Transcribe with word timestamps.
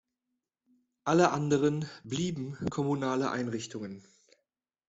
Alle 1.03 1.29
anderen 1.29 1.87
blieben 2.03 2.57
kommunale 2.71 3.29
Einrichtungen. 3.29 4.03